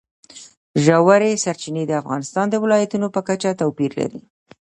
[0.85, 4.21] ژورې سرچینې د افغانستان د ولایاتو په کچه توپیر لري.